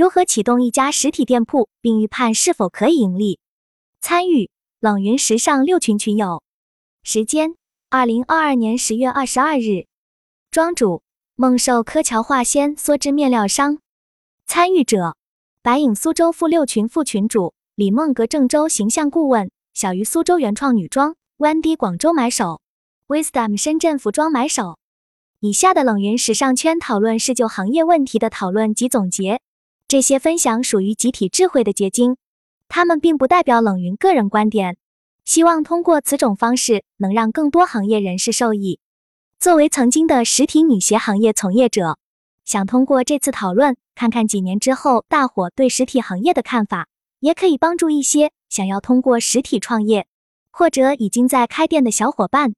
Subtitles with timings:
[0.00, 3.38] 如何启动一家实体店铺，并预判是否可以盈利？
[4.00, 4.48] 参与
[4.80, 6.42] 冷云时尚六群群友，
[7.02, 7.54] 时间：
[7.90, 9.84] 二零二二年十月二十二日。
[10.50, 11.02] 庄主：
[11.36, 13.78] 梦寿柯桥化纤梭织面料商。
[14.46, 15.16] 参与者：
[15.60, 22.62] 白影苏州副六群副群主李梦格，郑州形象顾问小鱼，苏州原创女装 Wendy，广州买手
[23.08, 24.78] Wisdom，深圳服装买手。
[25.40, 29.42] 以下的冷云时尚圈讨论是就行业问题的讨论及总结。
[29.90, 32.16] 这些分享属于集体智慧的结晶，
[32.68, 34.76] 他们并不代表冷云个人观点。
[35.24, 38.78] 希望通过此种方式，能让更多行业人士受益。
[39.40, 41.98] 作为曾经的实体女鞋行业从业者，
[42.44, 46.86] 想通过这次讨论，看看几年之后大伙对实体行业的看法，
[47.18, 50.06] 也可以帮助一些想要通过实体创业
[50.52, 52.54] 或者已经在开店的小伙伴。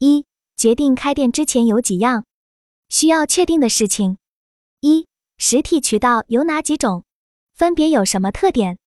[0.00, 2.24] 一、决定开店之前有几样
[2.88, 4.18] 需要确定的事情。
[4.80, 5.06] 一
[5.46, 7.04] 实体渠道有哪几种？
[7.54, 8.78] 分别有什么特点？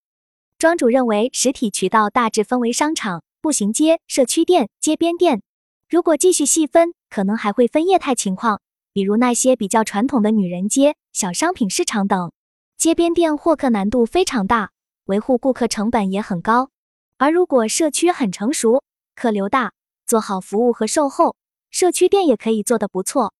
[0.58, 5.40] 庄主认为，实体渠道大致分为商场、步行街、社区店、街边店。
[5.88, 8.60] 如果继续细分，可能还会分业态情况，
[8.92, 12.32] 比如那些比较传统的女人街、小商品市场等。
[12.76, 14.72] 街边店获客难度非常大，
[15.04, 16.70] 维护顾客成本也很高。
[17.18, 18.82] 而如果社区很成熟，
[19.14, 19.72] 客流大，
[20.06, 21.36] 做好服务和售后，
[21.70, 23.32] 社区店也可以做得不错。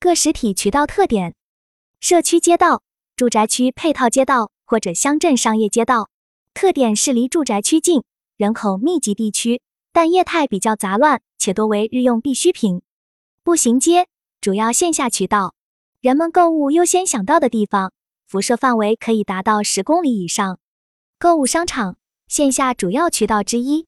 [0.00, 1.34] 各实体渠道特点。
[2.00, 2.82] 社区街道、
[3.16, 6.08] 住宅区配套街道或者乡镇商业街道，
[6.54, 8.04] 特点是离住宅区近、
[8.36, 9.60] 人口密集地区，
[9.92, 12.82] 但业态比较杂乱且多为日用必需品。
[13.42, 14.06] 步行街
[14.40, 15.54] 主要线下渠道，
[16.00, 17.92] 人们购物优先想到的地方，
[18.28, 20.60] 辐射范围可以达到十公里以上。
[21.18, 21.96] 购物商场
[22.28, 23.86] 线下主要渠道之一，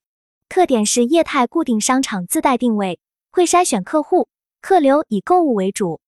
[0.48, 2.98] 特点是业态固定商场自带定位，
[3.30, 4.28] 会筛选客户，
[4.60, 6.00] 客流以购物为主。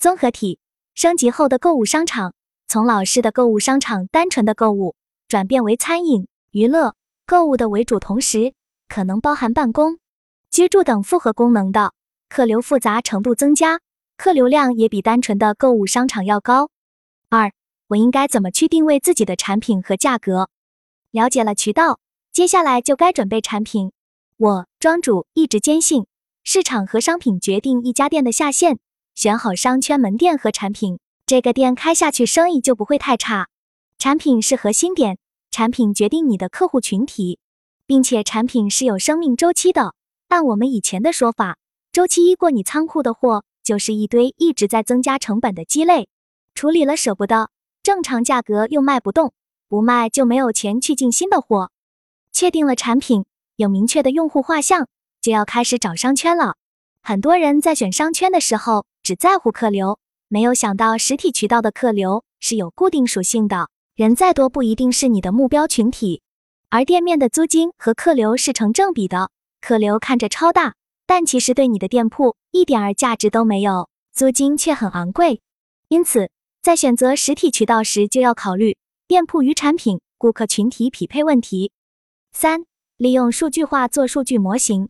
[0.00, 0.58] 综合体。
[0.94, 2.34] 升级后的购物商场，
[2.68, 4.94] 从老式的购物商场单纯的购物，
[5.26, 6.94] 转变为餐饮、娱乐、
[7.26, 8.54] 购物的为主，同时
[8.88, 9.98] 可能包含办公、
[10.50, 11.92] 居住等复合功能的。
[12.28, 13.80] 客流复杂程度增加，
[14.16, 16.70] 客流量也比单纯的购物商场要高。
[17.28, 17.52] 二，
[17.88, 20.48] 我应该怎么去定位自己的产品和价格？
[21.10, 21.98] 了解了渠道，
[22.32, 23.92] 接下来就该准备产品。
[24.36, 26.06] 我庄主一直坚信，
[26.42, 28.78] 市场和商品决定一家店的下限。
[29.14, 33.48] 选好商圈门店和产品，这个店开下去生意就不会太差。
[33.98, 35.18] 产品是核心点，
[35.50, 37.38] 产品决定你的客户群体，
[37.86, 39.94] 并且产品是有生命周期的。
[40.28, 41.58] 按我们以前的说法，
[41.92, 46.08] 周期一过，你仓库的货就是一堆一直在增加成本的鸡肋，
[46.54, 47.50] 处理了舍不得，
[47.82, 49.32] 正常价格又卖不动，
[49.68, 51.70] 不卖就没有钱去进新的货。
[52.32, 53.24] 确定了产品，
[53.54, 54.88] 有明确的用户画像，
[55.22, 56.56] 就要开始找商圈了。
[57.06, 58.86] 很多人在选商圈的时候。
[59.02, 59.98] 只在乎客流，
[60.28, 63.68] 没有想到实体渠道的客流是有固定属性的。
[63.94, 66.22] 人再多不一定是你的目标群体，
[66.70, 69.30] 而店面的租金和客流是成正比的。
[69.60, 70.72] 客流看着超大，
[71.06, 75.42] 但其实对你的店铺一点儿价值都没有，租金却很昂贵。
[75.88, 76.30] 因此，
[76.62, 81.72] 在选择实体渠道时，就要考虑店铺与产品、顾客群体匹配问题。
[82.32, 82.64] 三、
[82.96, 84.88] 利用数据化做数据模型。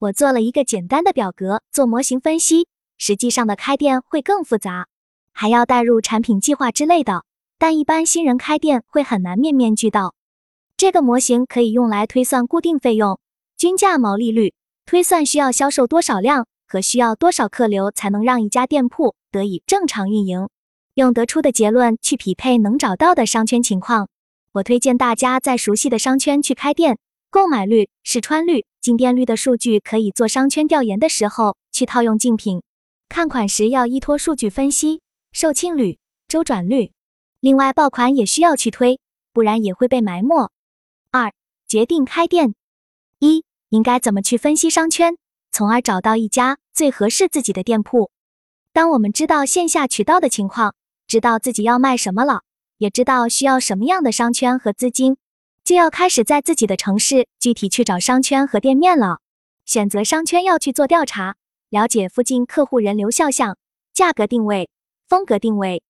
[0.00, 2.68] 我做了一个简单的表格做模型分析。
[2.96, 4.86] 实际上的开店会更复杂，
[5.34, 7.24] 还要带入产品计划之类的。
[7.58, 10.14] 但一般新人开店会很难面面俱到。
[10.78, 13.20] 这个模型可以用来推算固定费用、
[13.58, 14.54] 均价毛利率，
[14.86, 20.48] 推算需要销售多少量和需要多少客流才能让一家店铺得以正常运营。
[20.94, 24.08] 用得出的结论去匹配能找到的商圈情况。
[24.52, 26.98] 我推荐大家在熟悉的商圈去开店，
[27.30, 32.62] 购买率、试穿率、进店率的数据可以做商圈调研的时候去套用竞品。
[33.08, 36.92] 看款时要依托数据分析售罄率、周转率，
[37.38, 38.98] 另外爆款也需要去推，
[39.32, 40.50] 不然也会被埋没。
[41.12, 41.32] 二、
[41.68, 42.54] 决定开店，
[43.20, 45.16] 一应该怎么去分析商圈，
[45.52, 48.10] 从而找到一家最合适自己的店铺。
[48.72, 50.74] 当我们知道线下渠道的情况，
[51.06, 52.42] 知道自己要卖什么了，
[52.78, 55.16] 也知道需要什么样的商圈和资金，
[55.70, 59.20] 就要开始在自己的城市具体去找商圈和店面了。
[59.64, 61.36] 选择商圈要去做调查。
[61.68, 63.56] 了解附近客户人流肖像、
[63.94, 64.68] 价格定位、
[65.06, 65.84] 风格定位。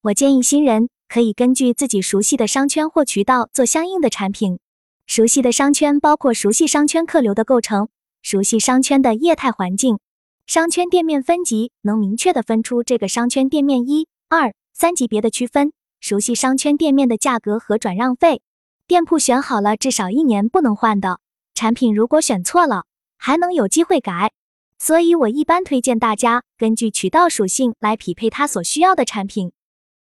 [0.00, 4.60] 我建议新人可以根据自己熟悉的商圈或渠道做相应的产品。
[5.06, 7.90] 熟悉的商圈包括熟悉商圈客流的构成，
[8.22, 9.98] 熟悉商圈的业态环境。
[10.46, 15.74] 商圈店面分级能明确的分出这个商圈店面一、二、三级别的区分。
[16.00, 18.40] 熟悉商圈店面的价格和转让费。
[18.88, 21.20] 店铺选好了，至少一年不能换的
[21.54, 22.86] 产品，如果选错了，
[23.18, 24.32] 还能有机会改。
[24.78, 29.52] 所以，我一般推荐大家根据渠道属性来匹配他所需要的产品。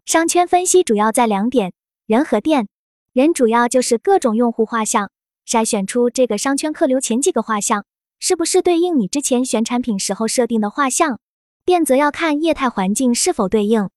[0.06, 1.75] 商圈分析主要在两点：
[2.06, 2.69] 人和店。
[3.12, 5.11] 人主要就是各种用户画像，
[5.47, 7.85] 筛选出这个商圈客流前几个画像
[8.19, 11.21] 是不是对应你之前选产品时候设定的画像。
[11.67, 13.91] 店则要看业态环境是否对应。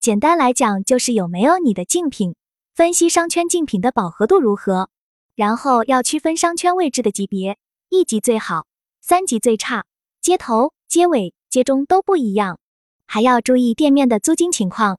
[0.00, 2.34] 简单来讲，就是有没有你的竞品，
[2.72, 4.88] 分析商圈竞品的饱和度如何，
[5.34, 7.58] 然后要区分商圈位置的级别，
[7.88, 8.66] 一级最好，
[9.00, 9.84] 三级最差，
[10.20, 12.58] 街头、街尾、街中都不一样，
[13.06, 14.98] 还要注意店面的租金情况。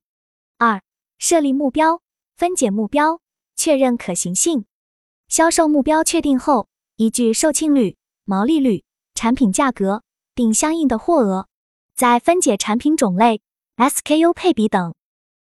[0.58, 0.82] 二、
[1.18, 2.02] 设立目标，
[2.36, 3.20] 分解目标，
[3.56, 4.66] 确认可行性。
[5.28, 7.96] 销售目标确定后，依据售罄率、
[8.26, 8.84] 毛利率、
[9.16, 10.04] 产品价格
[10.36, 11.48] 定相应的货额，
[11.96, 13.42] 再分解产品种类。
[13.78, 14.94] SKU 配比等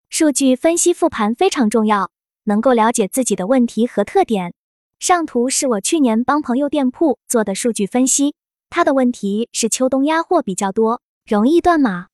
[0.09, 2.09] 数据分析复盘非常重要，
[2.43, 4.53] 能够了解自己的问题和特点。
[4.99, 8.35] 上图是我去年帮朋友店铺做的数据分析，
[8.69, 12.07] 他的问题是秋冬压货比较多，容易断码。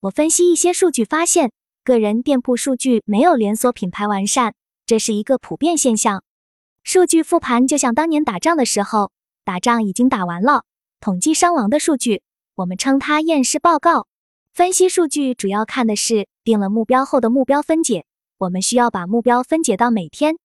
[0.00, 1.52] 我分析一些数据发现，
[1.82, 4.54] 个人店铺数据没有连锁品牌完善，
[4.84, 6.22] 这是一个普遍现象。
[6.82, 9.10] 数据复盘就像当年打仗的时候，
[9.42, 10.64] 打仗已经打完了，
[11.00, 12.20] 统计伤亡的数据，
[12.56, 14.06] 我们称它验尸报告。
[14.52, 18.04] 分析数据主要看的是定了目标后的目标分解，
[18.38, 20.36] 我们需要把目标分解到每天。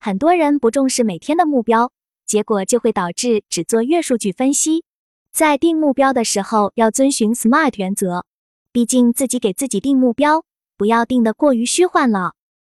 [0.00, 1.90] 很多人不重视每天的目标，
[2.26, 4.84] 结果就会导致只做月数据分析。
[5.32, 8.24] 在定目标的时候要遵循 SMART 原则，
[8.72, 10.44] 毕竟自己给自己定目标，
[10.76, 12.32] 不要定得过于虚幻了。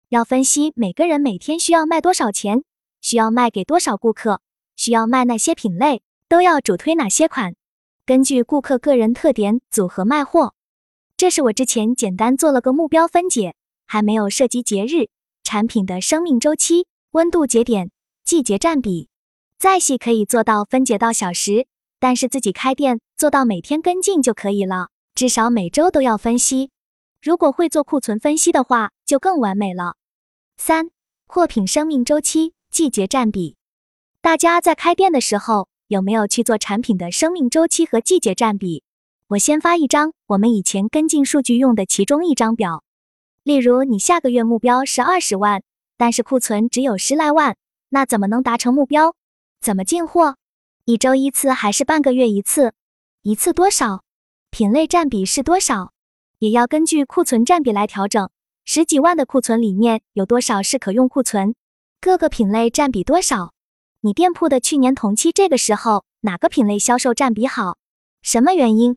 [0.08, 2.62] 要分析每个人每天需要卖多少钱，
[3.00, 4.40] 需要卖给多少顾客，
[4.76, 7.54] 需要卖哪些品类，都要主推哪些款，
[8.06, 10.54] 根据顾客个人特点组合卖货。
[11.16, 13.54] 这是我之前简单做了个目标分解，
[13.94, 15.08] 还没有涉及节日、
[15.44, 17.92] 产品的生命周期、温度节点、
[18.24, 19.08] 季节占比。
[19.56, 21.68] 再细可以做到分解到小时，
[22.00, 26.72] 但是自己开店做到每天跟进就可以了，至少每周都要分析。
[27.22, 29.94] 如果会做库存分析的话，就更完美了。
[30.56, 30.90] 三、
[31.28, 33.54] 货品生命周期、季节占比。
[34.20, 38.82] 大家在开店的时候有没有去做产品的生命周期和季节占比？
[39.28, 42.82] 我先发一张我们以前跟进数据用的其中一张表，
[43.44, 45.62] 例如你下个月目标是二十万，
[45.98, 47.58] 但是库存只有十来万，
[47.90, 49.14] 那怎么能达成目标？
[49.60, 50.36] 怎么进货？
[50.86, 52.72] 一周一次还是半个月一次？
[53.20, 54.02] 一次多少？
[54.48, 55.92] 品类占比是多少？
[56.38, 58.30] 也要根据库存占比来调整。
[58.64, 61.54] 十几万的库存里面有多少是可用库存？
[62.00, 63.52] 各个品类占比多少？
[64.00, 67.76] 你店铺的去年同期这个时候哪个品类销售占比好？
[68.22, 68.96] 什么原因？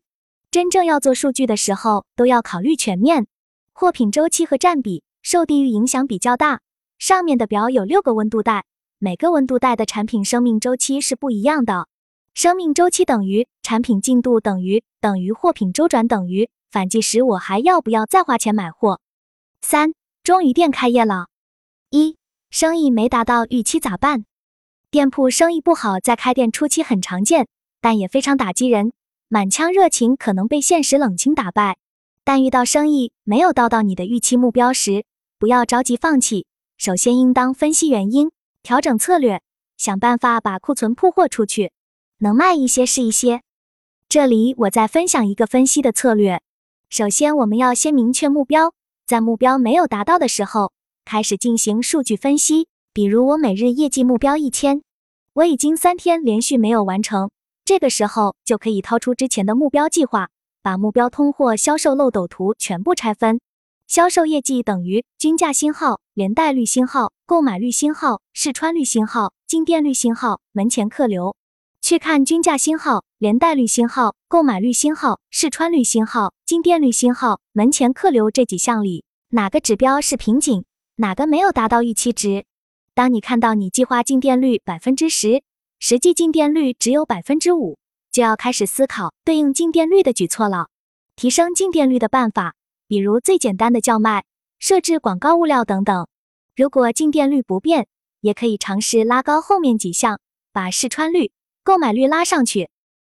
[0.49, 3.27] 真正要做数据的时候，都要考虑全面。
[3.79, 6.61] 货品周期和占比受地域影响比较大。
[6.97, 8.65] 上面的表有六个温度带，
[8.97, 11.87] 每个温度带的产品生命周期是不一样的。
[12.33, 18.99] 生命周期等于产品进度等于等于货品周转等于反计时，我还要不要再花钱买货？
[19.61, 21.27] 三，终于店开业了。
[21.91, 22.17] 一，
[22.49, 24.25] 生意没达到预期咋办？
[24.89, 27.47] 店铺生意不好，在开店初期很常见，
[27.79, 28.93] 但也非常打击人。
[29.27, 31.77] 满腔热情可能被现实冷清打败，
[32.27, 35.05] 但遇到生意没有到到你的预期目标时，
[35.39, 36.45] 不要着急放弃。
[36.77, 38.31] 首先应当分析原因，
[38.61, 39.41] 调整策略，
[39.77, 41.71] 想办法把库存铺货出去，
[42.17, 43.43] 能卖一些是一些。
[44.09, 46.41] 这里我再分享一个分析的策略。
[46.89, 48.73] 首先我们要先明确目标，
[49.05, 50.73] 在目标没有达到的时候，
[51.05, 52.67] 开始进行数据分析。
[52.91, 54.81] 比如我每日业绩目标一千，
[55.31, 57.31] 我已经三天连续没有完成。
[57.63, 60.27] 这个时候就可以掏出之前的目标计划，
[60.67, 63.39] 把目标通货销售漏斗图全部拆分。
[63.87, 71.37] 销售业绩等于均价星号、连带率星号、购买率星号、试穿率星号、进店率星号、门前客流。
[71.81, 80.65] 去看均价星号、连带率星号、购买率星号、试穿率星号、进店率星号、门前客流这几项里，哪个指标是瓶颈，
[80.97, 82.43] 哪个没有达到预期值？
[82.93, 85.43] 当你看到你计划进店率百分之十。
[85.79, 87.77] 实际进店率只有百分之五，
[88.17, 90.69] 就要开始思考对应进店率的举措了。
[91.15, 92.55] 提升进店率的办法，
[92.87, 94.25] 比如最简单的叫卖、
[94.57, 96.07] 设置广告物料等等。
[96.55, 97.85] 如果进店率不变，
[98.21, 100.19] 也可以尝试拉高后面几项，
[100.51, 101.31] 把试穿率、
[101.63, 102.71] 购买率拉上去。